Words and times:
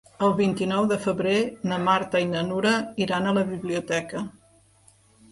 El 0.25 0.31
vint-i-nou 0.37 0.85
de 0.91 0.95
febrer 1.01 1.33
na 1.71 1.77
Marta 1.87 2.21
i 2.23 2.29
na 2.29 2.41
Nura 2.47 2.71
iran 3.07 3.27
a 3.27 3.35
la 3.39 3.43
biblioteca. 3.51 4.23